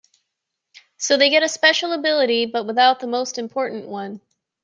So 0.97 1.15
they 1.15 1.29
get 1.29 1.43
a 1.43 1.47
special 1.47 1.91
ability 1.91 2.47
but 2.47 2.65
without 2.65 3.01
the 3.01 3.05
most 3.05 3.37
important 3.37 3.87
one. 3.87 4.19